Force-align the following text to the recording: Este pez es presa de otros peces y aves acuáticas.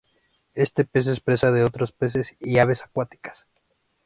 Este 0.55 0.83
pez 0.83 1.05
es 1.05 1.19
presa 1.19 1.51
de 1.51 1.63
otros 1.63 1.91
peces 1.91 2.35
y 2.39 2.57
aves 2.57 2.81
acuáticas. 2.81 3.45